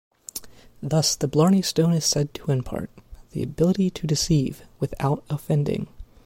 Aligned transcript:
Thus 0.81 1.15
the 1.15 1.27
Blarney 1.27 1.61
Stone 1.61 1.93
is 1.93 2.05
said 2.05 2.33
to 2.33 2.51
impart 2.51 2.89
"the 3.33 3.43
ability 3.43 3.91
to 3.91 4.07
deceive 4.07 4.63
without 4.79 5.23
offending". 5.29 5.89